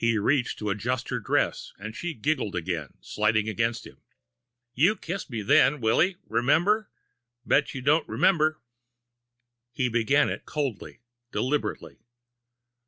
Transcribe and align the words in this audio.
He 0.03 0.17
reached 0.17 0.57
to 0.57 0.71
adjust 0.71 1.09
her 1.09 1.19
dress, 1.19 1.73
and 1.77 1.95
she 1.95 2.15
giggled 2.15 2.55
again, 2.55 2.95
sliding 3.01 3.47
against 3.47 3.85
him. 3.85 3.99
"You 4.73 4.95
kissed 4.95 5.29
me 5.29 5.43
then, 5.43 5.79
Willy. 5.79 6.17
Remember? 6.27 6.89
Bet 7.45 7.75
you 7.75 7.83
don' 7.83 8.03
remember!" 8.07 8.59
He 9.73 9.89
began 9.89 10.27
it 10.27 10.43
coldly, 10.43 11.01
deliberately. 11.31 11.99